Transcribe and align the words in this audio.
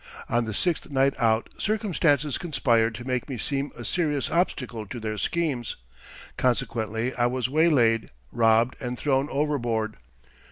On 0.27 0.45
the 0.45 0.53
sixth 0.55 0.89
night 0.89 1.13
out 1.19 1.49
circumstances 1.59 2.39
conspired 2.39 2.95
to 2.95 3.05
make 3.05 3.29
me 3.29 3.37
seem 3.37 3.71
a 3.77 3.85
serious 3.85 4.31
obstacle 4.31 4.87
to 4.87 4.99
their 4.99 5.15
schemes. 5.15 5.75
Consequently 6.37 7.13
I 7.13 7.27
was 7.27 7.49
waylaid, 7.49 8.09
robbed, 8.31 8.75
and 8.81 8.97
thrown 8.97 9.29
overboard. 9.29 9.97